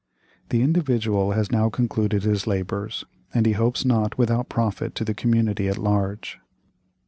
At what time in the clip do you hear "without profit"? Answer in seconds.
4.17-4.95